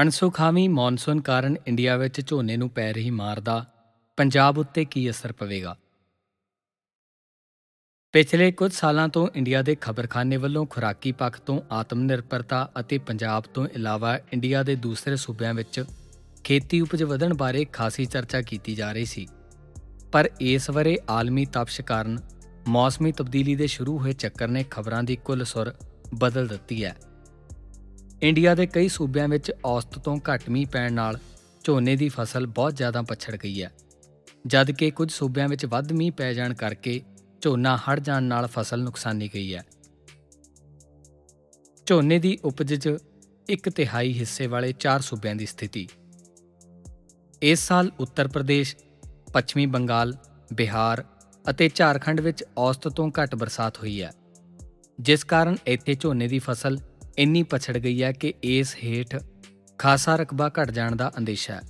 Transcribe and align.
ਅਣਸੁਖਾਵੀ 0.00 0.68
monsoon 0.68 1.20
ਕਾਰਨ 1.20 1.56
India 1.66 1.96
ਵਿੱਚ 1.96 2.26
ਝੋਨੇ 2.26 2.56
ਨੂੰ 2.56 2.70
ਪੈ 2.70 2.92
ਰਹੀ 2.92 3.10
ਮਾਰ 3.10 3.40
ਦਾ 3.40 3.66
ਪੰਜਾਬ 4.16 4.58
ਉੱਤੇ 4.58 4.84
ਕੀ 4.84 5.10
ਅਸਰ 5.10 5.32
ਪਵੇਗਾ? 5.32 5.76
ਪਿਛਲੇ 8.12 8.52
ਕੁਝ 8.52 8.72
ਸਾਲਾਂ 8.72 9.08
ਤੋਂ 9.08 9.28
ਇੰਡੀਆ 9.34 9.62
ਦੇ 9.62 9.76
ਖਬਰਖਾਨੇ 9.80 10.36
ਵੱਲੋਂ 10.36 10.66
ਖੁਰਾਕੀ 10.66 11.12
ਪੱਖ 11.12 11.40
ਤੋਂ 11.40 11.60
ਆਤਮ 11.70 12.00
ਨਿਰਭਰਤਾ 12.00 12.72
ਅਤੇ 12.80 12.98
ਪੰਜਾਬ 12.98 13.42
ਤੋਂ 13.42 13.66
ਇਲਾਵਾ 13.66 14.18
ਇੰਡੀਆ 14.32 14.62
ਦੇ 14.62 14.76
ਦੂਸਰੇ 14.76 15.16
ਸੂਬਿਆਂ 15.16 15.54
ਵਿੱਚ 15.54 15.84
ਖੇਤੀ 16.44 16.80
ਉਪਜ 16.80 17.02
ਵਧਣ 17.02 17.34
ਬਾਰੇ 17.34 17.64
ਖਾਸੀ 17.64 18.04
ਚਰਚਾ 18.04 18.42
ਕੀਤੀ 18.42 18.74
ਜਾ 18.74 18.92
ਰਹੀ 18.92 19.04
ਸੀ। 19.04 19.28
ਪਰ 20.12 20.30
ਇਸ 20.40 20.70
ਵਰੇ 20.70 20.98
ਆਲਮੀ 21.10 21.46
ਤਪਸ਼ 21.46 21.80
ਕਾਰਨ 21.80 22.18
ਮੌਸਮੀ 22.68 23.12
ਤਬਦੀਲੀ 23.12 23.54
ਦੇ 23.54 23.66
ਸ਼ੁਰੂ 23.66 23.98
ਹੋਏ 23.98 24.12
ਚੱਕਰ 24.12 24.48
ਨੇ 24.48 24.64
ਖਬਰਾਂ 24.70 25.02
ਦੀ 25.02 25.16
ਕੁੱਲ 25.16 25.44
ਸੁਰ 25.44 25.74
ਬਦਲ 26.14 26.46
ਦਿੱਤੀ 26.46 26.84
ਹੈ। 26.84 26.96
ਇੰਡੀਆ 28.24 28.54
ਦੇ 28.54 28.66
ਕਈ 28.66 28.88
ਸੂਬਿਆਂ 28.88 29.28
ਵਿੱਚ 29.28 29.52
ਔਸਤ 29.64 29.98
ਤੋਂ 29.98 30.18
ਘੱਟ 30.18 30.48
ਮੀਂਹ 30.48 30.66
ਪੈਣ 30.66 30.92
ਨਾਲ 30.92 31.18
ਝੋਨੇ 31.64 31.96
ਦੀ 31.96 32.08
ਫਸਲ 32.08 32.46
ਬਹੁਤ 32.46 32.76
ਜ਼ਿਆਦਾ 32.76 33.02
ਪਛੜ 33.02 33.36
ਗਈ 33.36 33.62
ਹੈ। 33.62 33.72
ਜਦ 34.46 34.70
ਕਿ 34.70 34.90
ਕੁਝ 34.90 35.12
ਸੂਬਿਆਂ 35.12 35.48
ਵਿੱਚ 35.48 35.66
ਵੱਧ 35.66 35.92
ਮੀਂਹ 35.92 36.12
ਪੈ 36.12 36.32
ਜਾਣ 36.32 36.54
ਕਰਕੇ 36.54 37.02
ਝੋਨਾ 37.40 37.76
ਹੜ 37.76 38.00
ਜਾਣ 38.00 38.22
ਨਾਲ 38.22 38.46
ਫਸਲ 38.46 38.82
ਨੁਕਸਾਨੀ 38.82 39.28
ਗਈ 39.34 39.54
ਹੈ। 39.54 39.64
ਝੋਨੇ 41.86 42.18
ਦੀ 42.18 42.38
ਉਪਜ 42.44 42.74
'ਚ 42.74 42.96
ਇੱਕ 43.48 43.68
ਤਿਹਾਈ 43.68 44.12
ਹਿੱਸੇ 44.12 44.46
ਵਾਲੇ 44.46 44.72
ਚਾਰ 44.72 45.00
ਸੂਬਿਆਂ 45.00 45.34
ਦੀ 45.34 45.46
ਸਥਿਤੀ। 45.46 45.88
ਇਸ 47.42 47.58
ਸਾਲ 47.58 47.90
ਉੱਤਰ 48.00 48.28
ਪ੍ਰਦੇਸ਼, 48.28 48.76
ਪੱਛਮੀ 49.32 49.66
ਬੰਗਾਲ, 49.66 50.16
ਬਿਹਾਰ 50.52 51.04
ਅਤੇ 51.50 51.70
ਝਾਰਖੰਡ 51.74 52.20
ਵਿੱਚ 52.20 52.44
ਔਸਤ 52.58 52.88
ਤੋਂ 52.88 53.10
ਘੱਟ 53.22 53.34
ਬਰਸਾਤ 53.34 53.78
ਹੋਈ 53.78 54.02
ਹੈ। 54.02 54.12
ਜਿਸ 55.00 55.24
ਕਾਰਨ 55.24 55.56
ਇੱਥੇ 55.66 55.94
ਝੋਨੇ 55.94 56.28
ਦੀ 56.28 56.38
ਫਸਲ 56.38 56.78
ਇੰਨੀ 57.18 57.42
ਪਛੜ 57.42 57.78
ਗਈ 57.78 58.02
ਹੈ 58.02 58.12
ਕਿ 58.12 58.34
ਇਸ 58.42 58.76
ਹੇਠ 58.84 59.22
ਖਾਸਾ 59.78 60.16
ਰਕਬਾ 60.16 60.48
ਘਟ 60.48 60.70
ਜਾਣ 60.70 60.96
ਦਾ 60.96 61.12
ਅੰਦੇਸ਼ਾ 61.18 61.54
ਹੈ। 61.54 61.60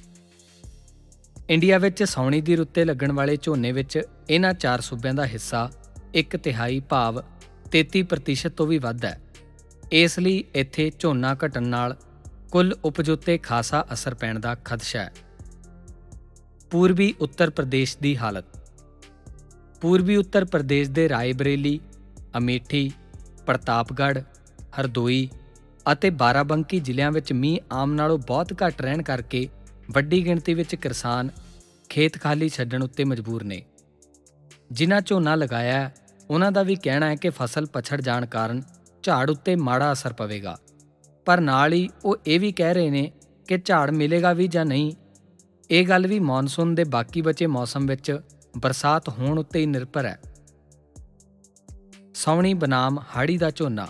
ਇੰਡੀਆ 1.51 1.79
ਵਿੱਚ 1.79 2.03
ਸੌਣੀ 2.03 2.41
ਦੀ 2.41 2.57
ਰੁੱਤੇ 2.57 2.85
ਲੱਗਣ 2.85 3.13
ਵਾਲੇ 3.13 3.37
ਝੋਨੇ 3.43 3.73
ਵਿੱਚ 3.73 4.03
ਇਹਨਾਂ 4.31 4.55
ਚਾਰ 4.55 4.81
ਸੂਬਿਆਂ 4.81 5.15
ਦਾ 5.15 5.27
ਹਿੱਸਾ 5.27 5.71
ਇੱਕ 6.15 6.37
ਤਿਹਾਈ 6.37 6.81
ਭਾਵ 6.81 7.23
33% 7.71 8.49
ਤੋਂ 8.49 8.67
ਵੀ 8.67 8.79
ਵੱਧ 8.79 9.05
ਹੈ। 9.05 9.21
ਇਸ 9.93 10.19
ਲਈ 10.19 10.45
ਇੱਥੇ 10.55 10.93
ਝੋਨਾ 10.99 11.37
ਘਟਣ 11.47 11.63
ਨਾਲ 11.63 11.97
ਕੁੱਲ 12.53 12.77
ਉਪਜ 12.85 13.11
ਉੱਤੇ 13.11 13.39
ਖਾਸਾ 13.39 13.87
ਅਸਰ 13.93 14.15
ਪੈਣ 14.15 14.39
ਦਾ 14.39 14.55
ਖਦਸ਼ਾ 14.55 15.01
ਹੈ। 15.01 15.13
ਪੂਰਬੀ 16.71 17.15
ਉੱਤਰ 17.21 17.51
ਪ੍ਰਦੇਸ਼ 17.51 17.99
ਦੀ 18.03 18.17
ਹਾਲਤ। 18.17 18.45
ਪੂਰਬੀ 19.81 20.17
ਉੱਤਰ 20.17 20.45
ਪ੍ਰਦੇਸ਼ 20.45 20.91
ਦੇ 20.91 21.09
ਰਾਏਬਰੇਲੀ, 21.09 21.81
ਅਮੇਠੀ, 22.39 22.93
ਪ੍ਰਤਾਪਗੜ੍ਹ 23.47 24.21
ਹਰਦੋਈ 24.81 25.29
ਅਤੇ 25.93 26.11
ਬਾਰਾਬੰਕੀ 26.11 26.81
ਜ਼ਿਲ੍ਹਿਆਂ 26.81 27.13
ਵਿੱਚ 27.13 27.33
ਮੀਂਹ 27.33 27.59
ਆਮ 27.73 27.93
ਨਾਲੋਂ 27.95 28.19
ਬਹੁਤ 28.19 28.53
ਘੱਟ 28.53 28.83
ਰਹਿਣ 28.83 29.03
ਕਰਕੇ 29.03 29.49
ਵੱਡੀ 29.91 30.25
ਗਿਣਤੀ 30.25 30.55
ਵਿੱਚ 30.55 30.75
ਕਿਸਾਨ 30.75 31.31
ਖੇਤ 31.89 32.21
ਖਾਲੀ 32.21 32.49
ਛੱਡਣ 32.49 32.83
ਉੱਤੇ 32.83 33.05
ਮਜਬੂਰ 33.05 33.45
ਨੇ। 33.45 33.63
ਜਿਨ੍ਹਾਂ 34.73 35.01
ਝੋਨਾ 35.01 35.35
ਲਗਾਇਆ 35.35 35.91
ਉਹਨਾਂ 36.31 36.53
ਦਾ 36.53 36.63
ਵੀ 36.63 36.77
ਕਹਿਣਾ 36.77 37.07
ਹੈ 37.07 37.15
ਕਿ 37.15 37.31
ਫਸਲ 37.31 37.67
ਪਛੜ 37.67 38.01
ਜਾਣ 38.01 38.27
ਕਾਰਨ 38.27 38.63
ਝਾੜ 39.03 39.31
ਉੱਤੇ 39.31 39.57
ਮਾੜਾ 39.57 39.93
ਅਸਰ 39.93 40.13
ਪਵੇਗਾ। 40.13 40.59
ਪਰ 41.25 41.41
ਨਾਲ 41.41 41.73
ਹੀ 41.73 41.89
ਉਹ 42.05 42.17
ਇਹ 42.27 42.41
ਵੀ 42.41 42.53
ਕਹਿ 42.53 42.75
ਰਹੇ 42.75 42.91
ਨੇ 42.91 43.13
ਕਿ 43.49 43.59
ਝਾੜ 43.65 43.91
ਮਿਲੇਗਾ 43.91 44.33
ਵੀ 44.33 44.49
ਜਾਂ 44.49 44.65
ਨਹੀਂ, 44.65 44.93
ਇਹ 45.71 45.89
ਗੱਲ 45.89 46.07
ਵੀ 46.07 46.19
ਮੌਨਸੂਨ 46.19 46.75
ਦੇ 46.75 46.85
ਬਾਕੀ 46.85 47.23
ਬਚੇ 47.23 47.47
ਮੌਸਮ 47.47 47.87
ਵਿੱਚ 47.87 48.21
ਬਰਸਾਤ 48.59 49.09
ਹੋਣ 49.09 49.39
ਉੱਤੇ 49.39 49.61
ਹੀ 49.61 49.67
ਨਿਰਭਰ 49.67 50.05
ਹੈ। 50.05 50.21
ਸੌਣੀ 52.15 52.55
ਬਨਾਮ 52.55 52.99
ਹਾੜੀ 53.17 53.39
ਦਾ 53.39 53.51
ਝੋਨਾ 53.51 53.87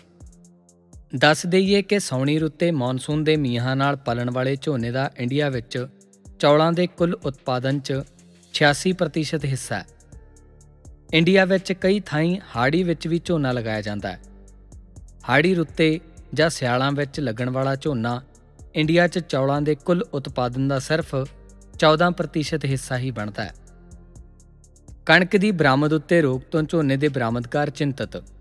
ਦੱਸ 1.17 1.47
ਦਈਏ 1.47 1.83
ਕਿ 1.83 1.98
ਸੌਣੀ 1.98 2.39
ਰੁੱਤੇ 2.39 2.70
ਮੌਨਸੂਨ 2.70 3.25
ਦੇ 3.25 3.37
ਮੀਂਹਾਂ 3.37 3.77
ਨਾਲ 3.77 3.97
ਪਲਣ 3.97 4.31
ਵਾਲੇ 4.31 4.57
ਝੋਨੇ 4.57 4.91
ਦਾ 4.91 5.11
ਇੰਡੀਆ 5.17 5.48
ਵਿੱਚ 5.48 5.87
ਚੌਲਾਂ 6.39 6.73
ਦੇ 6.73 6.87
ਕੁੱਲ 6.87 7.15
ਉਤਪਾਦਨ 7.15 7.81
'ਚ 7.81 7.93
86% 8.55 9.45
ਹਿੱਸਾ 9.45 9.77
ਹੈ। 9.77 9.87
ਇੰਡੀਆ 11.14 11.45
ਵਿੱਚ 11.45 11.73
ਕਈ 11.73 12.01
ਥਾਈਂ 12.01 12.41
ਹਾੜੀ 12.57 12.83
ਵਿੱਚ 12.83 13.08
ਵੀ 13.08 13.20
ਝੋਨਾ 13.25 13.52
ਲਗਾਇਆ 13.52 13.80
ਜਾਂਦਾ 13.80 14.13
ਹੈ। 14.13 14.20
ਹਾੜੀ 15.29 15.55
ਰੁੱਤੇ 15.55 16.01
ਜਾਂ 16.35 16.51
ਸਿਆਲਾਂ 16.51 16.92
ਵਿੱਚ 16.92 17.20
ਲੱਗਣ 17.20 17.51
ਵਾਲਾ 17.51 17.77
ਝੋਨਾ 17.77 18.23
ਇੰਡੀਆ 18.75 19.08
'ਚ 19.08 19.19
ਚੌਲਾਂ 19.19 19.63
ਦੇ 19.63 19.75
ਕੁੱਲ 19.75 20.02
ਉਤਪਾਦਨ 20.02 20.69
ਦਾ 20.69 20.79
ਸਿਰਫ 20.79 21.17
14% 21.79 22.64
ਹਿੱਸਾ 22.64 22.98
ਹੀ 22.98 23.11
ਬਣਦਾ 23.11 23.45
ਹੈ। 23.45 23.55
ਕਣਕ 25.07 25.36
ਦੀ 25.36 25.51
ਬਰਾਮਦ 25.51 25.92
ਉੱਤੇ 25.92 26.23
ਰੋਕ 26.23 26.42
ਤੋਂ 26.42 26.63
ਝੋਨੇ 26.63 26.96
ਦੇ 26.96 27.08
ਬਰਾਮਦਕਾਰ 27.08 27.70
ਚਿੰਤਤ। 27.70 28.33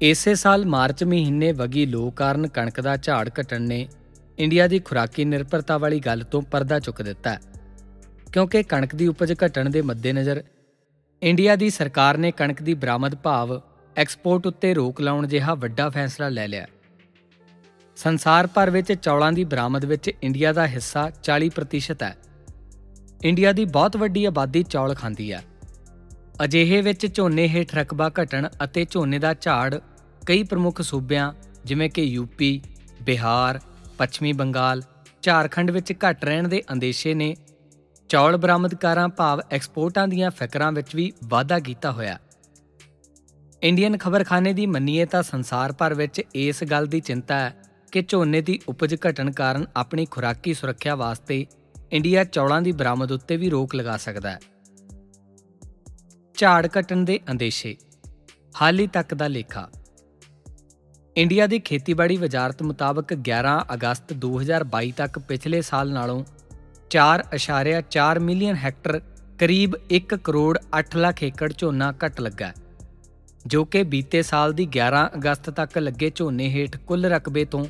ਇਸੇ 0.00 0.34
ਸਾਲ 0.34 0.66
ਮਾਰਚ 0.66 1.04
ਮਹੀਨੇ 1.04 1.52
ਵਗੀ 1.52 1.86
ਲੋ 1.86 2.10
ਕਾਰਨ 2.10 2.48
ਕਣਕ 2.48 2.80
ਦਾ 2.80 2.96
ਝਾੜ 2.96 3.30
ਘਟਣ 3.40 3.62
ਨੇ 3.62 3.88
ਇੰਡੀਆ 4.38 4.66
ਦੀ 4.66 4.78
ਖੁਰਾਕੀ 4.78 5.24
ਨਿਰਭਰਤਾ 5.24 5.78
ਵਾਲੀ 5.78 6.00
ਗੱਲ 6.00 6.22
ਤੋਂ 6.22 6.42
ਪਰਦਾ 6.42 6.80
ਚੁੱਕ 6.80 7.02
ਦਿੱਤਾ 7.02 7.30
ਹੈ। 7.30 7.40
ਕਿਉਂਕਿ 8.32 8.62
ਕਣਕ 8.62 8.94
ਦੀ 8.94 9.06
ਉਪਜ 9.06 9.34
ਘਟਣ 9.46 9.70
ਦੇ 9.70 9.82
ਮੱਦੇਨਜ਼ਰ 9.82 10.44
ਇੰਡੀਆ 11.22 11.56
ਦੀ 11.56 11.70
ਸਰਕਾਰ 11.70 12.18
ਨੇ 12.18 12.32
ਕਣਕ 12.32 12.62
ਦੀ 12.62 12.74
ਬਰਾਮਦ 12.74 13.14
ਭਾਵ 13.14 13.60
ਐਕਸਪੋਰਟ 13.96 14.46
ਉੱਤੇ 14.46 14.74
ਰੋਕ 14.74 15.00
ਲਾਉਣ 15.00 15.26
ਜਿਹਾ 15.26 15.54
ਵੱਡਾ 15.54 15.90
ਫੈਸਲਾ 15.90 16.28
ਲੈ 16.28 16.48
ਲਿਆ 16.48 16.66
ਸੰਸਾਰ 17.96 18.46
ਭਰ 18.46 18.70
ਵਿੱਚ 18.70 18.92
ਚੌਲਾਂ 18.92 19.32
ਦੀ 19.32 19.44
ਬਰਾਮਦ 19.44 19.84
ਵਿੱਚ 19.84 20.10
ਇੰਡੀਆ 20.22 20.52
ਦਾ 20.52 20.66
ਹਿੱਸਾ 20.66 21.10
40% 21.22 22.02
ਹੈ। 22.02 22.16
ਇੰਡੀਆ 23.24 23.52
ਦੀ 23.52 23.64
ਬਹੁਤ 23.64 23.96
ਵੱਡੀ 23.96 24.24
ਆਬਾਦੀ 24.24 24.62
ਚੌਲ 24.62 24.94
ਖਾਂਦੀ 24.94 25.32
ਹੈ। 25.32 25.42
ਅਜਿਹੇ 26.44 26.80
ਵਿੱਚ 26.80 27.06
ਝੋਨੇ 27.14 27.48
ਹੇਠ 27.48 27.74
ਰਕਬਾ 27.74 28.10
ਘਟਣ 28.22 28.48
ਅਤੇ 28.64 28.86
ਝੋਨੇ 28.90 29.18
ਦਾ 29.18 29.34
ਝਾੜ 29.34 29.78
ਕਈ 30.26 30.42
ਪ੍ਰਮੁੱਖ 30.42 30.80
ਸੂਬਿਆਂ, 30.82 31.32
ਜਿਵੇਂ 31.64 31.90
ਕਿ 31.90 32.02
ਯੂਪੀ 32.02 32.60
ਬਿਹਾਰ, 33.02 33.60
ਪੱਛਮੀ 33.98 34.32
ਬੰਗਾਲ, 34.32 34.82
ਝਾਰਖੰਡ 35.22 35.70
ਵਿੱਚ 35.70 35.92
ਘਟ 35.92 36.24
ਰਹਿਣ 36.24 36.48
ਦੇ 36.48 36.62
ਅੰਦੇਸ਼ੇ 36.72 37.14
ਨੇ। 37.14 37.34
ਚੌਲ 38.10 38.36
ਬਰਾਮਦਕਾਰਾਂ 38.36 39.08
ਭਾਵ 39.08 39.40
ਐਕਸਪੋਰਟਾਂ 39.50 40.08
ਦੀਆਂ 40.08 40.30
ਫਿਕਰਾਂ 40.30 40.72
ਵਿੱਚ 40.72 40.94
ਵੀ 40.96 41.12
ਵਾਧਾ 41.24 41.58
ਕੀਤਾ 41.58 41.92
ਹੋਇਆ। 41.92 42.18
ਇੰਡੀਅਨ 43.62 43.96
ਖਬਰਖਾਨੇ 43.96 44.52
ਦੀ 44.52 44.66
ਮੰਨੀਏ 44.66 45.04
ਤਾਂ 45.04 45.22
ਸੰਸਾਰ 45.22 45.72
ਭਰ 45.72 45.94
ਵਿੱਚ 45.94 46.22
ਇਸ 46.34 46.64
ਗੱਲ 46.64 46.86
ਦੀ 46.86 47.00
ਚਿੰਤਾ 47.00 47.38
ਹੈ 47.38 47.54
ਕਿ 47.92 48.02
ਝੋਨੇ 48.08 48.40
ਦੀ 48.40 48.58
ਉਪਜ 48.68 48.94
ਘਟਣ 49.08 49.30
ਕਾਰਨ 49.30 49.66
ਆਪਣੀ 49.76 50.04
ਖੁਰਾਕੀ 50.04 50.54
ਸੁਰੱਖਿਆ 50.54 50.94
ਵਾਸਤੇ 50.94 51.46
ਇੰਡੀਆ 51.92 52.24
ਚੌਲਾਂ 52.24 52.60
ਦੀ 52.62 52.72
ਬਰਾਮਦ 52.72 53.12
ਉੱਤੇ 53.12 53.36
ਵੀ 53.36 53.50
ਰੋਕ 53.50 53.74
ਲਗਾ 53.74 53.96
ਸਕਦਾ 53.96 54.30
ਹੈ। 54.30 54.38
ਝਾੜ 56.36 56.68
ਘਟਣ 56.80 56.96
ਦੇ 56.96 57.20
ਅੰਦੇਸ਼ੇ। 57.30 57.76
ਹਾਲੀ 58.62 58.86
ਤੱਕ 58.86 59.14
ਦਾ 59.14 59.28
ਲੇਖਾ। 59.28 59.68
ਇੰਡੀਆ 61.16 61.46
ਦੀ 61.46 61.58
ਖੇਤੀਬਾੜੀ 61.58 62.16
ਵਜ਼ਾਰਤ 62.16 62.62
ਮੁਤਾਬਕ 62.62 63.12
11 63.12 63.54
ਅਗਸਤ 63.74 64.12
2022 64.12 64.90
ਤੱਕ 64.96 65.18
ਪਿਛਲੇ 65.18 65.60
ਸਾਲ 65.60 65.92
ਨਾਲੋਂ 65.92 66.24
4.4 66.90 68.20
ਮਿਲੀਅਨ 68.20 68.56
ਹੈਕਟਰ 68.56 69.00
ਕਰੀਬ 69.38 69.74
1 69.90 70.16
ਕਰੋੜ 70.24 70.58
8 70.80 70.96
ਲੱਖ 70.96 71.22
ਏਕੜ 71.22 71.52
ਝੋਨਾ 71.58 71.92
ਘਟ 71.92 72.20
ਲੱਗਾ 72.20 72.52
ਜੋ 73.46 73.64
ਕਿ 73.64 73.82
ਬੀਤੇ 73.82 74.22
ਸਾਲ 74.22 74.52
ਦੀ 74.52 74.68
11 74.78 75.06
ਅਗਸਤ 75.14 75.50
ਤੱਕ 75.50 75.78
ਲੱਗੇ 75.78 76.12
ਝੋਨੇ 76.14 76.48
ਹੇਠ 76.48 76.76
ਕੁੱਲ 76.76 77.06
ਰਕਬੇ 77.06 77.44
ਤੋਂ 77.44 77.64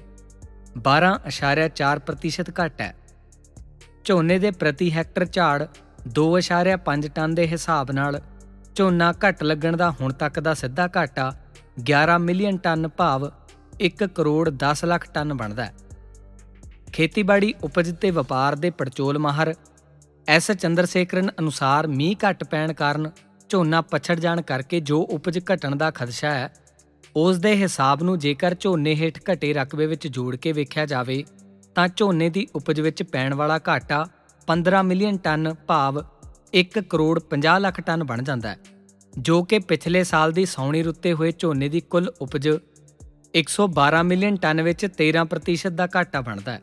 12.4% 0.78 2.52
ਘਟ 2.64 2.80
ਹੈ। 2.80 2.94
ਝੋਨੇ 4.04 4.38
ਦੇ 4.38 4.50
ਪ੍ਰਤੀ 4.50 4.92
ਹੈਕਟਰ 4.92 5.24
ਝਾੜ 5.24 5.66
2.5 6.20 7.08
ਟਨ 7.14 7.34
ਦੇ 7.34 7.46
ਹਿਸਾਬ 7.48 7.90
ਨਾਲ 7.90 8.20
ਝੋਨਾ 8.76 9.12
ਘਟ 9.12 9.42
ਲੱਗਣ 9.42 9.76
ਦਾ 9.76 9.90
ਹੁਣ 9.90 10.12
ਤੱਕ 10.12 10.40
ਦਾ 10.40 10.54
ਸਿੱਧਾ 10.54 10.88
ਘਾਟਾ 10.96 11.32
11 11.92 12.18
ਮਿਲੀਅਨ 12.20 12.56
ਟਨ 12.56 12.88
ਭਾਵ 12.88 13.30
1 13.84 14.06
ਕਰੋੜ 14.14 14.48
10 14.64 14.84
ਲੱਖ 14.84 15.06
ਟਨ 15.14 15.34
ਬਣਦਾ 15.34 15.64
ਹੈ। 15.64 15.74
ਖੇਤੀਬਾੜੀ 16.92 17.54
ਉਪਜ 17.64 17.94
ਤੇ 18.00 18.10
ਵਪਾਰ 18.10 18.54
ਦੇ 18.54 18.70
ਪੜਚੋਲ 18.70 19.18
ਮਾਹਰ 19.18 19.54
ਐਸ 20.28 20.50
ਚੰਦਰਸੇਖਰਨ 20.50 21.30
ਅਨੁਸਾਰ 21.38 21.86
ਮੀਂਹ 21.86 22.16
ਘਟ 22.24 22.44
ਪੈਣ 22.44 22.72
ਕਾਰਨ 22.72 23.10
ਝੋਨਾ 23.48 23.80
ਪਛੜ 23.80 24.18
ਜਾਣ 24.20 24.42
ਕਰਕੇ 24.42 24.80
ਜੋ 24.80 25.00
ਉਪਜ 25.02 25.38
ਘਟਣ 25.38 25.76
ਦਾ 25.76 25.90
ਖਦਸ਼ਾ 25.90 26.30
ਹੈ, 26.30 26.52
ਉਸ 27.16 27.38
ਦੇ 27.38 27.56
ਹਿਸਾਬ 27.56 28.02
ਨੂੰ 28.02 28.18
ਜੇਕਰ 28.18 28.54
ਝੋਨੇ 28.60 28.94
ਹੇਠ 28.94 29.18
ਘਟੇ 29.32 29.52
ਰਕਬੇ 29.52 29.86
ਵਿੱਚ 29.86 30.08
ਜੋੜ 30.08 30.36
ਕੇ 30.36 30.52
ਵੇਖਿਆ 30.52 30.86
ਜਾਵੇ, 30.86 31.24
ਤਾਂ 31.74 31.88
ਝੋਨੇ 31.88 32.28
ਦੀ 32.30 32.46
ਉਪਜ 32.54 32.80
ਵਿੱਚ 32.80 33.02
ਪੈਣ 33.02 33.34
ਵਾਲਾ 33.34 33.58
ਘਾਟਾ 33.68 34.06
15 34.48 34.82
ਮਿਲੀਅਨ 34.82 35.18
ਟਨ 35.18 35.54
ਭਾਵ 35.66 36.02
1 36.56 36.80
ਕਰੋੜ 36.82 37.18
50 37.30 37.58
ਲੱਖ 37.60 37.80
ਟਨ 37.80 38.04
ਬਣ 38.04 38.22
ਜਾਂਦਾ 38.22 38.48
ਹੈ, 38.48 38.56
ਜੋ 39.18 39.42
ਕਿ 39.42 39.58
ਪਿਛਲੇ 39.58 40.04
ਸਾਲ 40.04 40.32
ਦੀ 40.32 40.44
ਸੌਣੀ 40.46 40.82
ਰੁੱਤੇ 40.82 41.12
ਹੋਏ 41.12 41.32
ਝੋਨੇ 41.38 41.68
ਦੀ 41.68 41.80
ਕੁੱਲ 41.80 42.08
ਉਪਜ 42.20 42.48
112 43.34 44.02
ਮਿਲੀਅਨ 44.02 44.36
ਟਨ 44.36 44.62
ਵਿੱਚ 44.62 44.86
13% 44.98 45.70
ਦਾ 45.70 45.88
ਘਾਟਾ 45.96 46.20
ਬਣਦਾ 46.20 46.52
ਹੈ। 46.52 46.60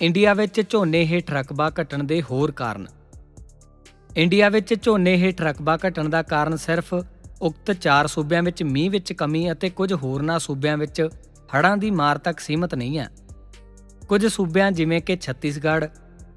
ਇੰਡੀਆ 0.00 0.34
ਵਿੱਚ 0.34 0.62
ਝੋਨੇ 0.70 1.04
ਹੇਠ 1.06 1.30
ਰਕਬਾ 1.30 1.70
ਘਟਣ 1.80 2.04
ਦੇ 2.04 2.22
ਹੋਰ 2.22 2.50
ਕਾਰਨ। 2.50 2.86
ਇੰਡੀਆ 4.16 4.48
ਵਿੱਚ 4.48 4.74
ਝੋਨੇ 4.82 5.16
ਹੇਠ 5.16 5.40
ਰਕਬਾ 5.42 5.78
ਘਟਣ 5.88 6.08
ਦਾ 6.08 6.22
ਕਾਰਨ 6.22 6.56
ਸਿਰਫ 6.56 6.94
ਉਕਤ 7.42 7.72
ਚਾਰ 7.72 8.06
ਸੂਬਿਆਂ 8.06 8.42
ਵਿੱਚ 8.42 8.62
ਮੀਂਹ 8.62 8.90
ਵਿੱਚ 8.90 9.12
ਕਮੀ 9.12 9.50
ਅਤੇ 9.52 9.70
ਕੁਝ 9.70 9.92
ਹੋਰਨਾਂ 9.92 10.38
ਸੂਬਿਆਂ 10.38 10.76
ਵਿੱਚ 10.78 11.08
ਹੜ੍ਹਾਂ 11.54 11.76
ਦੀ 11.76 11.90
ਮਾਰ 11.90 12.18
ਤੱਕ 12.18 12.40
ਸੀਮਤ 12.40 12.74
ਨਹੀਂ 12.74 12.98
ਹੈ। 12.98 13.08
ਕੁਝ 14.08 14.26
ਸੂਬਿਆਂ 14.26 14.72
ਜਿਵੇਂ 14.72 15.00
ਕਿ 15.00 15.16
ਛੱਤੀਸਗੜ੍ਹ, 15.16 15.86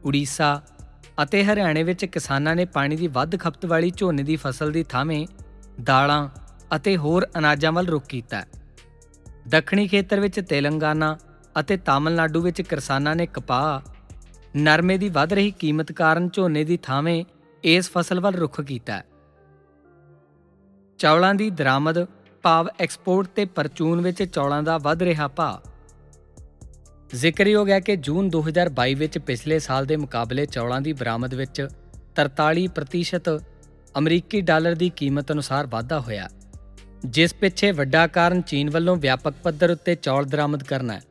ਉੜੀਸਾ 0.06 0.62
ਅਤੇ 1.24 1.44
ਹਰਿਆਣੇ 1.44 1.84
ਵਿੱਚ 1.84 2.06
ਕਿਸਾਨਾਂ 2.06 2.56
ਨੇ 2.56 2.66
ਪਾਣੀ 2.66 2.96
ਦੀ 2.96 3.08
ਵੱਧ 3.08 3.40
ਖਪਤ 3.40 3.66
ਵਾਲੀ 3.66 3.92
ਝੋਨੇ 3.92 4.24
ਦੀ 4.24 4.36
ਫਸਲ 4.36 4.72
ਦੀ 4.72 4.84
ਥਾਵੇਂ 4.84 5.26
ਦਾਲਾਂ 5.84 6.28
ਅਤੇ 6.76 6.96
ਹੋਰ 6.98 7.28
ਅਨਾਜਾਂ 7.38 7.72
ਵੱਲ 7.72 7.88
ਰੁਖ 7.88 8.06
ਕੀਤਾ 8.06 8.44
ਦੱਖਣੀ 9.48 9.88
ਖੇਤਰ 9.88 10.20
ਵਿੱਚ 10.20 10.40
ਤੇਲੰਗਾਨਾ 10.40 11.18
ਅਤੇ 11.60 11.78
ਤਾਮਿਲਨਾਡੂ 11.78 12.42
ਵਿੱਚ 12.42 12.62
ਕਿਸਾਨਾਂ 12.62 13.16
ਨੇ 13.16 13.26
ਕਪਾਹ। 13.26 13.92
ਨਰਮੇ 14.56 14.98
ਦੀ 14.98 15.10
ਵੱਧ 15.10 15.34
ਰਹੀ 15.34 15.52
ਕੀਮਤ 15.52 15.92
ਕਾਰਨ 15.92 16.30
ਝੋਨੇ 16.30 16.64
ਦੀ 16.64 16.78
ਥਾਵੇਂ 16.78 17.24
ਇਸ 17.64 17.90
ਫਸਲ 17.92 18.20
ਵੱਲ 18.20 18.36
ਰੁਖ 18.36 18.60
ਕੀਤਾ 18.62 19.02
ਚੌਲਾਂ 21.00 21.34
ਦੀ 21.36 21.50
ਦਰਾਮਦ, 21.50 22.06
ਭਾਵ 22.44 22.68
ਐਕਸਪੋਰਟ 22.80 23.28
ਤੇ 23.28 23.46
ਪਰਚੂਨ 23.46 24.02
ਵਿੱਚ 24.02 24.24
ਚੌਲਾਂ 24.24 24.62
ਦਾ 24.64 24.78
ਵੱਧ 24.78 25.04
ਰਿਹਾ 25.04 25.28
ਭਾਅ। 25.28 25.75
ਜ਼ਿਕਰਯੋਗ 27.16 27.70
ਹੈ 27.70 27.80
ਕਿ 27.80 27.96
ਜੂਨ 27.96 28.30
2022 28.30 28.94
ਵਿੱਚ 28.94 29.18
ਪਿਛਲੇ 29.18 29.58
ਸਾਲ 29.60 29.86
ਦੇ 29.86 29.96
ਮੁਕਾਬਲੇ 29.96 30.46
ਚੌਲਾਂ 30.46 30.80
ਦੀ 30.82 30.94
ਬਰਾਮਦ 30.94 31.34
ਵਿੱਚ 31.34 31.62
43% 32.16 33.38
ਅਮਰੀਕੀ 33.96 34.42
ਡਾਲਰ 34.42 34.76
ਦੀ 34.76 34.90
ਕੀਮਤ 34.96 35.32
ਅਨੁਸਾਰ 35.32 35.68
ਵਾਧਾ 35.68 36.00
ਹੋਇਆ, 36.00 36.28
ਜਿਸ 37.08 37.34
ਪਿੱਛੇ 37.34 37.72
ਵੱਡਾ 37.72 38.06
ਕਾਰਨ 38.08 38.42
ਚੀਨ 38.42 38.70
ਵੱਲੋਂ 38.70 38.96
ਵਿਆਪਕ 38.98 39.34
ਪੱਧਰ 39.44 39.72
ਉੱਤੇ 39.72 39.96
ਚੌਲ 39.96 40.26
ਦਰਾਮਦ 40.26 40.64
ਕਰਨਾ 40.64 40.94
ਹੈ। 40.94 41.02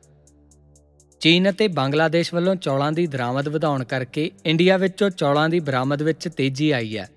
ਚੀਨ 1.21 1.49
ਅਤੇ 1.49 1.67
ਬੰਗਲਾਦੇਸ਼ 1.67 2.33
ਵੱਲੋਂ 2.33 2.55
ਚੌਲਾਂ 2.55 2.91
ਦੀ 2.91 3.05
ਦਰਾਮਦ 3.07 3.47
ਵਧਾਉਣ 3.49 3.83
ਕਰਕੇ 3.83 4.29
ਇੰਡੀਆ 4.45 4.77
ਵਿੱਚੋਂ 4.77 5.09
ਚੌਲਾਂ 5.11 5.47
ਦੀ 5.49 5.59
ਬਰਾਮਦ 5.59 6.01
ਵਿੱਚ 6.01 6.27
ਤੇਜ਼ੀ 6.27 6.69
ਆਈ 6.71 6.97
ਹੈ, 6.97 7.07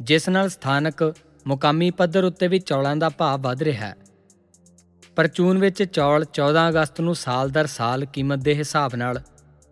ਜਿਸ 0.00 0.28
ਨਾਲ 0.28 0.48
ਸਥਾਨਕ 0.48 1.12
ਮੁਕਾਮੀ 1.46 1.90
ਪੱਧਰ 1.90 2.24
ਉੱਤੇ 2.24 2.48
ਵੀ 2.48 2.58
ਚੌਲਾਂ 2.58 2.96
ਦਾ 2.96 3.08
ਭਾਅ 3.08 3.36
ਵਧ 3.38 3.62
ਰਿਹਾ 3.62 3.86
ਹੈ। 3.86 3.94
ਪਰਚੂਨ 5.18 5.58
ਵਿੱਚ 5.58 5.82
ਚੌਲ 5.82 6.24
14 6.24 6.68
ਅਗਸਤ 6.68 7.00
ਨੂੰ 7.00 7.14
ਸਾਲ 7.14 7.50
ਦਰ 7.50 7.66
ਸਾਲ 7.66 8.04
ਕੀਮਤ 8.04 8.38
ਦੇ 8.38 8.54
ਹਿਸਾਬ 8.54 8.94
ਨਾਲ 8.94 9.22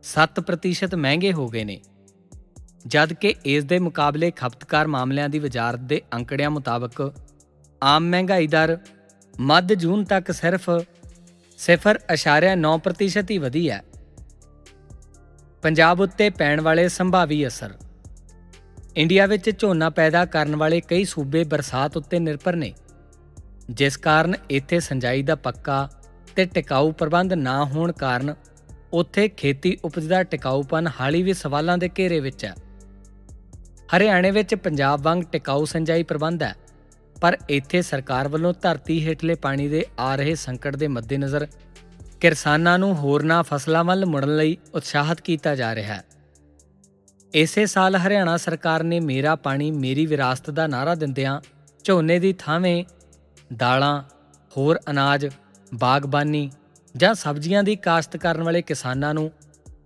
7% 0.02 0.96
ਮਹਿੰਗੇ 0.96 1.32
ਹੋ 1.32 1.48
ਗਏ 1.48 1.64
ਨੇ। 1.64 1.81
ਜਦ 2.87 3.12
ਕਿ 3.12 3.34
ਇਸ 3.44 3.64
ਦੇ 3.64 3.78
ਮੁਕਾਬਲੇ 3.78 4.31
ਖਪਤਕਾਰ 4.31 4.87
ਮਾਮਲਿਆਂ 4.87 5.28
ਦੀ 5.28 5.38
ਵਜ਼ਾਰਤ 5.38 5.81
ਦੇ 5.81 6.02
ਅੰਕੜਿਆਂ 6.14 6.50
ਮੁਤਾਬਕ 6.50 7.14
ਆਮ 7.82 8.04
ਮਹਿੰਗਾਈ 8.04 8.46
ਦਰ 8.46 8.78
ਮੱਧ 9.40 9.72
ਜੂਨ 9.72 10.04
ਤੱਕ 10.04 10.32
ਸਿਰਫ 10.32 10.70
0.9% 11.58 13.31
ਹੀ 13.31 13.38
ਵਧੀ 13.38 13.70
ਹੈ। 13.70 13.84
ਪੰਜਾਬ 15.62 16.00
ਉੱਤੇ 16.00 16.31
ਪੈਣ 16.31 16.60
ਵਾਲੇ 16.60 16.88
ਸੰਭਾਵੀ 16.88 17.46
ਅਸਰ। 17.46 17.75
ਇੰਡੀਆ 18.96 19.26
ਵਿੱਚ 19.26 19.58
ਝੋਨਾ 19.58 19.90
ਪੈਦਾ 19.90 20.25
ਕਰਨ 20.25 20.56
ਵਾਲੇ 20.56 20.81
ਕਈ 20.81 21.04
ਸੂਬੇ 21.04 21.44
ਬਰਸਾਤ 21.44 21.96
ਉੱਤੇ 21.96 22.19
ਨਿਰਭਰ 22.19 22.56
ਨੇ। 22.56 22.75
ਜਿਸ 23.68 23.96
ਕਾਰਨ 23.96 24.34
ਇੱਥੇ 24.50 24.80
ਸਿੰਜਾਈ 24.80 25.22
ਦਾ 25.22 25.34
ਪੱਕਾ 25.34 25.88
ਤੇ 26.36 26.44
ਟਿਕਾਊ 26.44 26.90
ਪ੍ਰਬੰਧ 26.92 27.32
ਨਾ 27.32 27.64
ਹੋਣ 27.64 27.92
ਕਾਰਨ 27.92 28.34
ਉੱਥੇ 28.92 29.28
ਖੇਤੀ 29.28 29.76
ਉਪਜ 29.84 30.06
ਦਾ 30.06 30.22
ਟਿਕਾਊਪਨ 30.22 30.88
ਹਾਲੀ 31.00 31.22
ਵੀ 31.22 31.32
ਸਵਾਲਾਂ 31.32 31.78
ਦੇ 31.78 31.88
ਘੇਰੇ 31.98 32.20
ਵਿੱਚ 32.20 32.44
ਹੈ। 32.44 32.54
ਹਰਿਆਣੇ 33.96 34.30
ਵਿੱਚ 34.30 34.54
ਪੰਜਾਬ 34.54 35.02
ਵਾਂਗ 35.02 35.22
ਟਿਕਾਊ 35.22 35.64
ਸਿੰਜਾਈ 35.64 36.02
ਪ੍ਰਬੰਧ 36.02 36.42
ਹੈ, 36.42 36.54
ਪਰ 37.16 37.36
ਇੱਥੇ 37.50 37.82
ਸਰਕਾਰ 37.82 38.28
ਵੱਲੋਂ 38.28 38.52
ਧਰਤੀ 38.62 39.06
ਹੇਠਲੇ 39.06 39.34
ਪਾਣੀ 39.34 39.68
ਦੇ 39.68 39.84
ਆ 39.98 40.14
ਰਹੇ 40.16 40.34
ਸੰਕਟ 40.34 40.76
ਦੇ 40.76 40.88
ਮੱਦੇਨਜ਼ਰ 40.88 41.46
ਕਿਸਾਨਾਂ 42.20 42.78
ਨੂੰ 42.78 42.94
ਹੋਰਨਾਂ 42.96 43.42
ਫਸਲਾਂ 43.42 43.84
ਵੱਲ 43.84 44.06
ਮੁੜਨ 44.06 44.36
ਲਈ 44.36 44.56
ਉਤਸ਼ਾਹਿਤ 44.74 45.20
ਕੀਤਾ 45.20 45.54
ਜਾ 45.54 45.74
ਰਿਹਾ 45.74 45.94
ਹੈ। 45.94 46.04
ਇਸੇ 47.34 47.66
ਸਾਲ 47.66 47.96
ਹਰਿਆਣਾ 47.96 48.36
ਸਰਕਾਰ 48.36 48.82
ਨੇ 48.82 49.00
ਮੇਰਾ 49.00 49.34
ਪਾਣੀ 49.36 49.70
ਮੇਰੀ 49.70 50.06
ਵਿਰਾਸਤ 50.06 50.50
ਦਾ 50.50 50.66
ਨਾਰਾ 50.66 50.94
ਦਿੰਦਿਆਂ 50.94 51.40
ਝੋਨੇ 51.84 52.18
ਦੀ 52.18 52.32
ਥਾਵੇਂ 52.38 52.84
ਦਾਲਾਂ, 53.50 54.02
ਹੋਰ 54.56 54.78
ਅਨਾਜ, 54.90 55.28
ਬਾਗਬਾਨੀ 55.75 56.50
ਜਾਂ 56.94 57.14
ਸਬਜ਼ੀਆਂ 57.14 57.62
ਦੀ 57.62 57.76
ਕਾਸ਼ਤ 57.76 58.16
ਕਰਨ 58.16 58.43
ਵਾਲੇ 58.43 58.62
ਕਿਸਾਨਾਂ 58.62 59.12
ਨੂੰ 59.14 59.31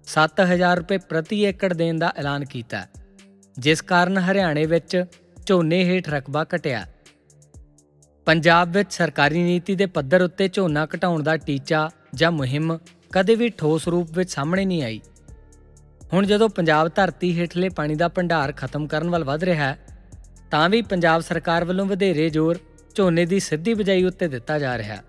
7000 0.07 0.77
ਰੁਪਏ 0.77 0.99
ਪ੍ਰਤੀ 0.99 1.43
ਏਕੜ 1.45 1.73
ਦੇਣ 1.73 1.99
ਦਾ 1.99 2.13
ਐਲਾਨ 2.17 2.45
ਕੀਤਾ 2.45 2.87
ਜਿਸ 3.59 3.83
ਕਾਰਨ 3.83 4.19
ਹਰਿਆਣੇ 4.19 4.65
ਵਿੱਚ 4.67 5.05
ਝੋਨੇ 5.47 5.85
ਹੇਠ 5.85 6.09
ਰਕਬਾ 6.09 6.45
ਘਟਿਆ। 6.55 6.87
ਪੰਜਾਬ 8.27 8.73
ਵਿੱਚ 8.73 8.93
ਸਰਕਾਰੀ 8.93 9.43
ਨੀਤੀ 9.43 9.75
ਦੇ 9.75 9.87
ਪੱਧਰ 9.87 10.23
ਉੱਤੇ 10.23 10.49
ਝੋਨਾ 10.49 10.87
ਘਟਾਉਣ 10.87 11.23
ਦਾ 11.23 11.37
ਟੀਚਾ 11.37 11.89
ਜਾਂ 12.15 12.31
ਮੁਹਿੰਮ 12.33 12.79
ਕਦੇ 13.13 13.35
ਵੀ 13.35 13.49
ਠੋਸ 13.49 13.89
ਰੂਪ 13.89 14.11
ਵਿੱਚ 14.11 14.31
ਸਾਹਮਣੇ 14.31 14.65
ਨਹੀਂ 14.65 14.83
ਆਈ। 14.83 15.01
ਹੁਣ 16.13 16.27
ਜਦੋਂ 16.27 16.49
ਪੰਜਾਬ 16.49 16.89
ਧਰਤੀ 16.95 17.39
ਹੇਠਲੇ 17.39 17.69
ਪਾਣੀ 17.69 17.95
ਦਾ 17.95 18.09
ਭੰਡਾਰ 18.09 18.53
ਖਤਮ 18.53 18.87
ਕਰਨ 18.87 19.11
ਵੱਲ 19.11 19.25
ਵਧ 19.25 19.45
ਰਿਹਾ 19.45 19.65
ਹੈ, 19.65 19.79
ਤਾਂ 20.51 20.69
ਵੀ 20.69 20.83
ਪੰਜਾਬ 20.83 21.21
ਸਰਕਾਰ 21.21 21.65
ਵੱਲੋਂ 21.65 21.87
ਵਧੇਰੇ 21.87 22.29
ਜ਼ੋਰ 22.31 22.59
ਝੋਨੇ 22.95 23.27
ਦੀ 23.27 23.41
ਸਿੱਧੀ 23.41 23.75
ਬਜਾਈ 23.75 24.05
ਉੱਤੇ 24.05 24.29
ਦਿੱਤਾ 24.29 24.59
ਜਾ 24.59 24.79
ਰਿਹਾ 24.79 24.97
ਹੈ 24.97 25.05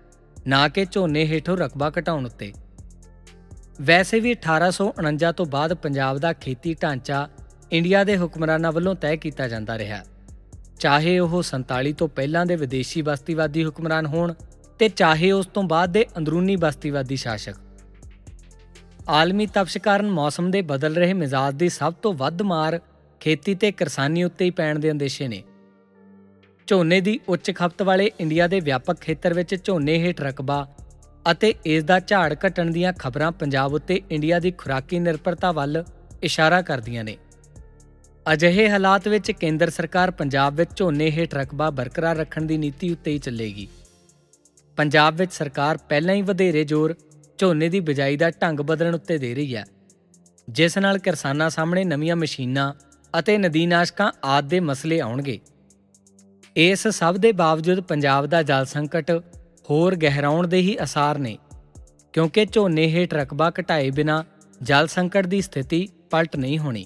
ਨਾ 0.46 0.68
ਕਿ 0.68 0.86
ਝੋਨੇ 0.92 1.24
ਹੇਠੋਂ 1.26 1.56
ਰਕਬਾ 1.56 1.92
ਘਟਾਉਣ 1.98 2.26
ਉੱਤੇ। 2.26 2.52
ਵੈਸੇ 3.80 4.20
ਵੀ 4.20 4.30
1849 4.30 5.32
ਤੋਂ 5.32 5.46
ਬਾਅਦ 5.46 5.74
ਪੰਜਾਬ 5.74 6.18
ਦਾ 6.18 6.32
ਖੇਤੀ 6.32 6.74
ਢਾਂਚਾ 6.74 7.28
ਇੰਡੀਆ 7.72 8.04
ਦੇ 8.04 8.18
ਹੁਕਮਰਾਨਾਂ 8.18 8.72
ਵੱਲੋਂ 8.72 8.94
ਤੈਅ 8.94 9.16
ਕੀਤਾ 9.16 9.48
ਜਾਂਦਾ 9.48 9.78
ਰਿਹਾ। 9.78 10.04
ਚਾਹੇ 10.80 11.18
ਉਹ 11.18 11.42
47 11.42 11.92
ਤੋਂ 11.92 12.08
ਪਹਿਲਾਂ 12.08 12.46
ਦੇ 12.46 12.56
ਵਿਦੇਸ਼ੀ 12.56 13.02
ਬਸਤੀਵਾਦੀ 13.02 13.64
ਹੁਕਮਰਾਨ 13.64 14.06
ਹੋਣ 14.06 14.34
ਤੇ 14.78 14.88
ਚਾਹੇ 14.88 15.32
ਉਸ 15.32 15.46
ਤੋਂ 15.46 15.62
ਬਾਅਦ 15.62 15.92
ਦੇ 15.92 16.06
ਅੰਦਰੂਨੀ 16.16 16.56
ਬਸਤੀਵਾਦੀ 16.56 17.16
ਸ਼ਾਸਕ। 17.16 17.54
ਆਲਮੀ 19.08 19.46
ਤਪਸ਼ 19.46 19.78
ਕਾਰਨ 19.78 20.10
ਮੌਸਮ 20.10 20.50
ਦੇ 20.50 20.62
ਬਦਲ 20.62 20.94
ਰਹੇ 20.94 21.12
ਮਿਜ਼ਾਜ 21.12 21.54
ਦੀ 21.54 21.68
ਸਭ 21.68 21.92
ਤੋਂ 21.92 22.14
ਵੱਧ 22.14 22.42
ਮਾਰ 22.42 22.80
ਖੇਤੀ 23.20 23.54
ਤੇ 23.54 23.72
ਕਿਸਾਨੀ 23.72 24.24
ਉੱਤੇ 24.24 24.44
ਹੀ 24.44 24.50
ਪੈਣ 24.50 24.78
ਦੇ 24.78 24.90
ਅੰਦੇਸ਼ੇ 24.90 25.28
ਨੇ। 25.28 25.42
ਝੋਨੇ 26.66 27.00
ਦੀ 27.00 27.20
ਉੱਚ 27.28 27.50
ਖਪਤ 27.54 27.82
ਵਾਲੇ 27.82 28.10
ਇੰਡੀਆ 28.20 28.46
ਦੇ 28.46 28.60
ਵਿਆਪਕ 28.60 29.00
ਖੇਤਰ 29.00 29.34
ਵਿੱਚ 29.34 29.64
ਝੋਨੇ 29.64 29.98
ਹੇਠ 29.98 30.20
ਰਕਬਾ 30.20 30.66
ਅਤੇ 31.30 31.54
ਇਸ 31.66 31.84
ਦਾ 31.84 32.00
ਝਾੜ 32.00 32.34
ਘਟਣ 32.46 32.70
ਦੀਆਂ 32.70 32.92
ਖਬਰਾਂ 32.92 33.32
ਪੰਜਾਬ 33.32 33.74
ਉੱਤੇ 33.74 34.00
ਇੰਡੀਆ 34.10 34.38
ਦੀ 34.38 34.50
ਖੁਰਾਕੀ 34.50 34.98
ਨਿਰਭਰਤਾ 34.98 35.52
ਵੱਲ 35.52 35.84
ਇਸ਼ਾਰਾ 36.22 36.62
ਕਰਦੀਆਂ 36.62 37.04
ਨੇ। 37.04 37.16
ਅਜਿਹੇ 38.32 38.68
ਹਾਲਾਤ 38.70 39.08
ਵਿੱਚ 39.08 39.30
ਕੇਂਦਰ 39.30 39.70
ਸਰਕਾਰ 39.70 40.10
ਪੰਜਾਬ 40.10 40.54
ਵਿੱਚ 40.54 40.70
ਝੋਨੇ 40.76 41.10
ਹੇਠ 41.10 41.34
ਰਕਬਾ 41.34 41.70
ਬਰਕਰਾਰ 41.70 42.16
ਰੱਖਣ 42.16 42.42
ਦੀ 42.42 42.56
ਨੀਤੀ 42.56 42.92
ਉੱਤੇ 42.92 43.10
ਹੀ 43.10 43.18
ਚੱਲੇਗੀ। 43.18 43.68
ਪੰਜਾਬ 44.76 45.16
ਵਿੱਚ 45.16 45.32
ਸਰਕਾਰ 45.32 45.76
ਪਹਿਲਾਂ 45.76 46.14
ਹੀ 46.14 46.22
ਵਧੇਰੇ 46.22 46.64
ਜ਼ੋਰ 46.64 46.94
ਝੋਨੇ 47.38 47.68
ਦੀ 47.68 47.80
ਬਿਜਾਈ 47.80 48.16
ਦਾ 48.16 48.30
ਢੰਗ 48.30 48.60
ਬਦਲਣ 48.60 48.94
ਉੱਤੇ 48.94 49.18
ਦੇ 49.18 49.34
ਰਹੀ 49.34 49.56
ਹੈ। 49.56 49.64
ਜਿਸ 50.48 50.78
ਨਾਲ 50.78 50.98
ਕਿਸਾਨਾਂ 50.98 51.50
ਸਾਹਮਣੇ 51.50 51.84
ਨਵੀਆਂ 51.84 52.16
ਮਸ਼ੀਨਾਂ 52.16 52.72
ਅਤੇ 53.18 53.38
ਨਦੀਨਾਸ਼ਕਾਂ 53.38 54.12
ਆਦਿ 54.24 54.48
ਦੇ 54.48 54.60
ਮਸਲੇ 54.60 55.00
ਆਉਣਗੇ। 55.00 55.40
ਇਸ 56.56 56.86
ਸਭ 56.88 57.16
ਦੇ 57.16 57.30
ਬਾਵਜੂਦ 57.32 57.80
ਪੰਜਾਬ 57.80 58.26
ਦਾ 58.26 58.42
ਜਲ 58.42 58.64
ਸੰਕਟ 58.64 59.10
ਹੋਰ 59.70 59.94
ਗਹਿਰਾਉਣ 59.96 60.46
ਦੇ 60.46 60.58
ਹੀ 60.58 60.76
ਅਸਾਰ 60.82 61.18
ਨੇ, 61.18 61.36
ਕਿਉਂਕਿ 62.14 62.44
ਝੋਨੇ 62.46 62.86
ਹੇਠ 62.88 63.14
ਰਕਬਾ 63.14 63.50
ਘਟਾਏ 63.60 63.90
ਬਿਨਾ 63.90 64.24
ਜਲ 64.60 64.86
ਸੰਕਟ 64.86 65.26
ਦੀ 65.26 65.40
ਸਥਿਤੀ 65.40 65.86
ਪਲਟ 66.10 66.36
ਨਹੀਂ 66.36 66.58
ਹੋਣੀ। 66.58 66.84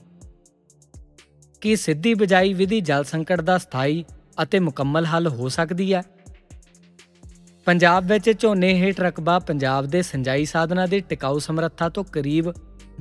ਕੀ 1.63 1.75
ਸਿੱਧੀ 1.77 2.15
ਬਜਾਈ 2.15 2.53
ਵਿਧੀ 2.55 2.81
ਜਲ 2.81 3.05
ਸੰਕਟ 3.05 3.41
ਦਾ 3.41 3.59
ਸਥਾਈ 3.59 4.05
ਅਤੇ 4.43 4.59
ਮੁਕੰਮਲ 4.59 5.07
ਹੱਲ 5.07 5.29
ਹੋ 5.29 5.49
ਸਕਦੀ 5.49 5.93
ਹੈ? 5.95 6.03
ਪੰਜਾਬ 7.67 8.07
ਵਿੱਚ 8.07 8.31
ਝੋਨੇ 8.41 8.73
ਹੇਠ 8.75 9.01
ਰਕਬਾ 9.01 9.39
ਪੰਜਾਬ 9.39 9.87
ਦੇ 9.87 10.03
ਸਿੰਜਾਈ 10.03 10.45
ਸਾਧਨਾਂ 10.45 10.89
ਦੀ 10.89 11.01
ਟਿਕਾਊ 11.01 11.39
ਸਮਰੱਥਾ 11.39 11.89
ਤੋਂ 11.89 12.05
ਕਰੀਬ 12.05 12.53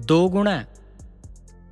2 0.08 0.28
ਗੁਣਾ 0.30 0.52
ਹੈ, 0.52 0.68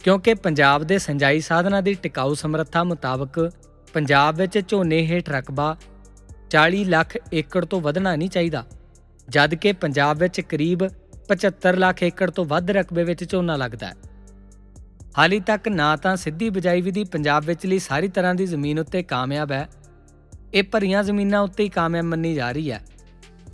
ਕਿਉਂਕਿ 0.04 0.34
ਪੰਜਾਬ 0.36 0.84
ਦੇ 0.84 0.98
ਸਿੰਜਾਈ 1.00 1.40
ਸਾਧਨਾਂ 1.42 1.82
ਦੀ 1.82 1.94
ਟਿਕਾਊ 1.94 2.34
ਸਮਰੱਥਾ 2.36 2.84
ਮੁਤਾਬਕ 2.84 3.50
ਪੰਜਾਬ 3.94 4.36
ਵਿੱਚ 4.36 4.60
ਝੋਨੇ 4.68 5.02
ਹੇਠ 5.08 5.30
ਰਕਬਾ 5.30 5.76
40 6.52 6.84
ਲੱਖ 6.86 7.18
ਏਕੜ 7.34 7.66
ਤੋਂ 7.66 7.82
ਵਧਣਾ 7.82 8.16
ਨਹੀਂ 8.16 8.30
ਚਾਹੀਦਾ, 8.30 8.66
ਜਦ 9.30 9.56
ਕਿ 9.56 9.74
ਪੰਜਾਬ 9.74 10.18
ਵਿੱਚ 10.18 10.42
ਕਰੀਬ 10.42 10.84
75 11.30 11.76
ਲੱਖ 11.76 12.04
ਏਕੜ 12.04 12.30
ਤੋਂ 12.32 12.46
ਵੱਧ 12.46 12.72
ਰਕਬੇ 12.72 13.04
ਵਿੱਚ 13.04 13.24
ਝੋਨਾ 13.30 13.56
ਲੱਗਦਾ 13.56 13.88
ਹੈ। 13.88 13.96
ਹਾਲੀ 15.18 15.40
ਤੱਕ 15.40 15.68
ਨਾ 15.68 15.96
ਤਾਂ 15.96 16.16
ਸਿੱਧੀ 16.16 16.50
ਬਜਾਈ 16.50 16.82
ਵਿਧੀ 16.82 17.04
ਪੰਜਾਬ 17.04 17.46
ਵਿੱਚ 17.46 17.66
ਲਈ 17.66 17.80
ਸਾਰੀ 17.80 18.08
ਤਰ੍ਹਾਂ 18.08 18.36
ਦੀ 18.36 18.46
ਜ਼ਮੀਨ 18.46 18.80
ਉੱਤੇ 18.80 19.04
ਕਾਮਯਾਬ 19.04 19.52
ਹੈ। 19.52 19.68
ਇਹ 20.54 20.64
ਭਰੀਆਂ 20.64 21.04
ਜ਼ਮੀਨਾਂ 21.04 21.40
ਉੱਤੇ 21.40 21.64
ਹੀ 21.64 21.70
ਕਾਮਯਾਬ 21.70 22.06
ਮੰਨੀ 22.06 22.34
ਜਾ 22.34 22.52
ਰਹੀ 22.52 22.72
ਹੈ 22.72 22.82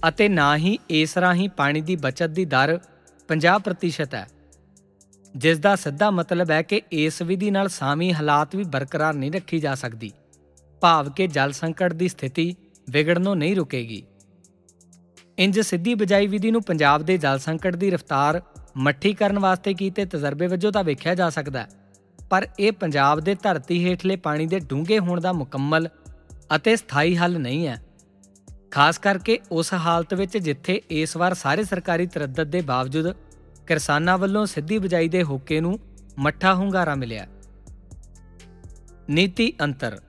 ਅਤੇ 0.07 0.27
ਨਾ 0.29 0.55
ਹੀ 0.57 0.77
ਇਸ 0.89 1.17
ਰਾਹੀਂ 1.17 1.49
ਪਾਣੀ 1.49 1.81
ਦੀ 1.81 1.95
ਬਚਤ 1.95 2.29
ਦੀ 2.29 2.45
ਦਰ 2.45 2.79
50% 3.29 4.15
ਹੈ। 4.15 4.27
ਜਿਸ 5.35 5.59
ਦਾ 5.59 5.75
ਸਿੱਧਾ 5.75 6.09
ਮਤਲਬ 6.11 6.51
ਹੈ 6.51 6.61
ਕਿ 6.61 6.81
ਇਸ 6.91 7.21
ਵਿਧੀ 7.21 7.51
ਨਾਲ 7.51 7.67
ਸਾਮੀ 7.69 8.13
ਹਾਲਾਤ 8.13 8.55
ਵੀ 8.55 8.63
ਬਰਕਰਾਰ 8.63 9.13
ਨਹੀਂ 9.13 9.31
ਰੱਖੀ 9.31 9.59
ਜਾ 9.59 9.75
ਸਕਦੀ। 9.75 10.11
ਭਾਵ 10.81 11.09
ਕਿ 11.09 11.27
ਜਲ 11.27 11.51
ਸੰਕਟ 11.51 11.93
ਦੀ 11.93 12.07
ਸਥਿਤੀ 12.07 12.55
ਵਿਗੜਨੋਂ 12.89 13.35
ਨਹੀਂ 13.35 13.55
ਰੁਕੇਗੀ। 13.55 14.03
ਇੰਜ 15.37 15.59
ਸਿੱਧੀ 15.59 15.93
ਬਜਾਈ 15.95 16.27
ਵਿਧੀ 16.27 16.51
ਨੂੰ 16.51 16.61
ਪੰਜਾਬ 16.63 17.01
ਦੇ 17.01 17.17
ਜਲ 17.17 17.39
ਸੰਕਟ 17.39 17.75
ਦੀ 17.75 17.89
ਰਫ਼ਤਾਰ 17.91 18.41
ਮੱਠੀ 18.77 19.13
ਕਰਨ 19.13 19.39
ਵਾਸਤੇ 19.39 19.73
ਕੀਤੇ 19.73 20.05
ਤਜਰਬੇ 20.05 20.47
ਵਜੋਂ 20.47 20.71
ਤਾਂ 20.71 20.83
ਵੇਖਿਆ 20.83 21.15
ਜਾ 21.15 21.29
ਸਕਦਾ 21.29 21.59
ਹੈ, 21.59 21.67
ਪਰ 22.29 22.47
ਇਹ 22.59 22.71
ਪੰਜਾਬ 22.71 23.19
ਦੇ 23.19 23.35
ਧਰਤੀ 23.35 23.83
ਹੇਠਲੇ 23.85 24.15
ਪਾਣੀ 24.15 24.45
ਦੇ 24.45 24.59
ਡੂੰਘੇ 24.59 24.99
ਹੋਣ 24.99 25.21
ਦਾ 25.21 25.33
ਮੁਕੰਮਲ 25.33 25.87
ਅਤੇ 26.55 26.75
ਸਥਾਈ 26.75 27.15
ਹੱਲ 27.15 27.39
ਨਹੀਂ 27.39 27.67
ਹੈ। 27.67 27.81
ਖਾਸ 28.71 28.97
ਕਰਕੇ 28.97 29.39
ਉਸ 29.51 29.73
ਹਾਲਤ 29.73 30.13
ਵਿੱਚ 30.13 30.37
ਜਿੱਥੇ 30.37 30.81
ਇਸ 30.91 31.15
ਵਾਰ 31.17 31.33
ਸਾਰੇ 31.33 31.63
ਸਰਕਾਰੀ 31.63 32.07
ਤਰੱਦਦ 32.07 32.47
ਦੇ 32.47 32.61
ਬਾਵਜੂਦ 32.61 33.11
ਕਿਸਾਨਾਂ 33.67 34.17
ਵੱਲੋਂ 34.17 34.45
ਸਿੱਧੀ 34.45 34.77
ਬਜਾਈ 34.77 35.07
ਦੇ 35.07 35.23
ਹੋਕੇ 35.23 35.59
ਨੂੰ 35.61 35.79
ਮੱਠਾ 36.19 36.53
ਹੁੰਗਾਰਾ 36.53 36.95
ਮਿਲਿਆ। 36.95 37.25
ਨੀਤੀ 39.09 39.51
ਅੰਤਰ 39.63 39.99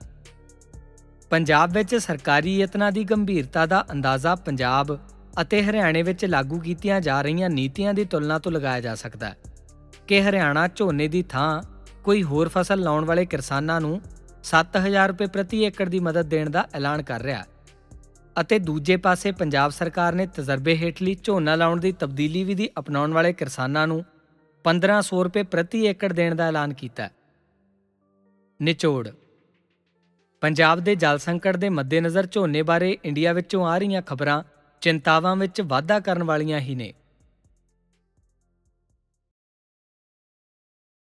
ਪੰਜਾਬ 1.31 1.71
ਵਿੱਚ 1.73 1.95
ਸਰਕਾਰੀ 1.95 2.57
ਯਤਨਾਂ 2.57 2.91
ਦੀ 2.91 3.03
ਗੰਭੀਰਤਾ 3.03 3.65
ਦਾ 3.65 3.85
ਅੰਦਾਜ਼ਾ 3.91 4.35
ਪੰਜਾਬ 4.35 4.97
ਅਤੇ 5.41 5.63
ਹਰਿਆਣੇ 5.63 6.01
ਵਿੱਚ 6.03 6.25
ਲਾਗੂ 6.25 6.59
ਕੀਤੀਆਂ 6.59 6.99
ਜਾ 7.01 7.21
ਰਹੀਆਂ 7.21 7.49
ਨੀਤੀਆਂ 7.49 7.93
ਦੀ 7.93 8.05
ਤੁਲਨਾ 8.05 8.39
ਤੋਂ 8.39 8.51
ਲਗਾਇਆ 8.51 8.81
ਜਾ 8.81 8.95
ਸਕਦਾ 8.95 9.27
ਹੈ 9.29 9.37
ਕਿ 10.07 10.21
ਹਰਿਆਣਾ 10.23 10.67
ਝੋਨੇ 10.67 11.07
ਦੀ 11.07 11.21
ਥਾਂ 11.29 11.61
ਕੋਈ 12.03 12.23
ਹੋਰ 12.23 12.49
ਫਸਲ 12.49 12.81
ਲਾਉਣ 12.81 13.05
ਵਾਲੇ 13.05 13.25
ਕਿਸਾਨਾਂ 13.25 13.79
ਨੂੰ 13.81 14.01
7000 14.43 15.07
ਰੁਪਏ 15.07 15.27
ਪ੍ਰਤੀ 15.27 15.63
ਏਕੜ 15.63 15.89
ਦੀ 15.89 15.99
ਮਦਦ 15.99 16.29
ਦੇਣ 16.29 16.49
ਦਾ 16.49 16.65
ਐਲਾਨ 16.73 17.01
ਕਰ 17.03 17.21
ਰਿਹਾ 17.21 17.43
ਅਤੇ 18.41 18.59
ਦੂਜੇ 18.59 18.97
ਪਾਸੇ 18.97 19.31
ਪੰਜਾਬ 19.31 19.71
ਸਰਕਾਰ 19.71 20.15
ਨੇ 20.15 20.27
ਤਜਰਬੇ 20.35 20.75
ਹੇਠਲੀ 20.77 21.15
ਝੋਨਾ 21.23 21.55
ਲਾਉਣ 21.55 21.79
ਦੀ 21.79 21.91
ਤਬਦੀਲੀ 21.91 22.43
ਵਿਧੀ 22.43 22.69
ਅਪਣਾਉਣ 22.79 23.13
ਵਾਲੇ 23.13 23.33
ਕਿਸਾਨਾਂ 23.33 23.87
ਨੂੰ 23.87 24.03
1500 24.65 25.23
ਰੁਪਏ 25.23 25.43
ਪ੍ਰਤੀ 25.43 25.85
ਏਕੜ 25.85 26.13
ਦੇਣ 26.13 26.35
ਦਾ 26.35 26.47
ਐਲਾਨ 26.47 26.73
ਕੀਤਾ 26.73 27.03
ਹੈ। 27.03 27.11
ਨਿਚੋੜ 28.59 29.07
ਪੰਜਾਬ 30.41 30.79
ਦੇ 30.79 30.95
ਜਲ 30.95 31.17
ਸੰਕਟ 31.17 31.57
ਦੇ 31.57 31.69
ਮੱਦੇਨਜ਼ਰ 31.69 32.27
ਝੋਨੇ 32.31 32.61
ਬਾਰੇ 32.61 32.97
ਇੰਡੀਆ 33.05 33.33
ਵਿੱਚੋਂ 33.33 33.65
ਆ 33.67 33.77
ਰਹੀਆਂ 33.77 34.01
ਖਬਰਾਂ 34.01 34.41
ਚਿੰਤਾਵਾਂ 34.81 35.35
ਵਿੱਚ 35.35 35.61
ਵਾਧਾ 35.61 35.99
ਕਰਨ 35.99 36.23
ਵਾਲੀਆਂ 36.23 36.59
ਹੀ 36.59 36.75
ਨੇ। 36.75 36.93